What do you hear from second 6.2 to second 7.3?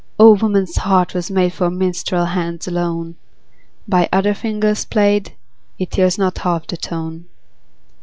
half the tone.